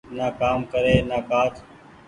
نآ 0.17 0.27
ڪآم 0.39 0.59
ڪري 0.71 0.95
نآ 1.09 1.17
ڪآج۔ 1.29 1.53